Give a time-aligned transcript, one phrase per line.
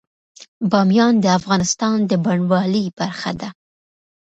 [0.71, 3.49] بامیان د افغانستان د بڼوالۍ برخه ده.